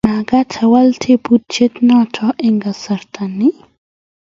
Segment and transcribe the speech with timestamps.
[0.07, 3.49] Makat awal teputyet notok eng kasarta ni?